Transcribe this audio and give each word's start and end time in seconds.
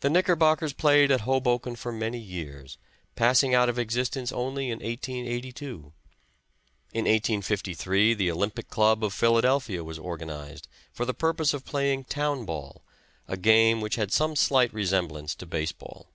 The 0.00 0.08
Knickerbockers 0.08 0.72
played 0.72 1.10
at 1.10 1.20
Hoboken 1.20 1.76
for 1.76 1.92
many 1.92 2.18
years, 2.18 2.78
passing 3.14 3.54
out 3.54 3.68
of 3.68 3.78
existence 3.78 4.32
only 4.32 4.70
in 4.70 4.78
1882. 4.78 5.92
In 6.94 7.00
1853 7.04 8.14
the 8.14 8.30
Olympic 8.30 8.70
Club 8.70 9.04
of 9.04 9.12
Philadelphia 9.12 9.84
was 9.84 9.98
organized 9.98 10.66
for 10.94 11.04
the 11.04 11.12
purpose 11.12 11.52
of 11.52 11.66
playing 11.66 12.04
town 12.04 12.46
ball, 12.46 12.82
a 13.28 13.36
game 13.36 13.82
which 13.82 13.96
had 13.96 14.10
some 14.10 14.34
slight 14.34 14.72
resemblance 14.72 15.34
to 15.34 15.44
base 15.44 15.72
ball. 15.72 16.08